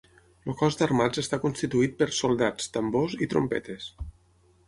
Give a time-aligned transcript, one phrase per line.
[0.51, 3.87] El cos d'Armats està constituït per "soldats", "tambors" i "trompetes".